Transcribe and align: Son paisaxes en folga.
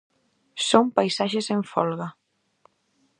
Son 0.69 0.85
paisaxes 0.95 1.47
en 1.55 1.61
folga. 1.71 2.09